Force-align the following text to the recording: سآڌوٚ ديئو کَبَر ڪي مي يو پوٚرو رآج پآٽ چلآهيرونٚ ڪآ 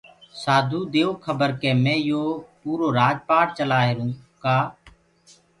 سآڌوٚ 0.41 0.89
ديئو 0.93 1.11
کَبَر 1.25 1.49
ڪي 1.61 1.71
مي 1.83 1.95
يو 2.09 2.23
پوٚرو 2.61 2.87
رآج 2.97 3.17
پآٽ 3.29 3.47
چلآهيرونٚ 3.57 4.19
ڪآ 4.43 4.57